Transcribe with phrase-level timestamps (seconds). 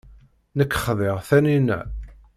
[0.57, 1.79] Nekk xḍiɣ Taninna.